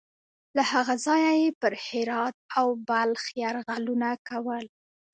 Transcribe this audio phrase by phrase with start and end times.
[0.55, 4.65] له هغه ځایه یې پر هرات او بلخ یرغلونه کول.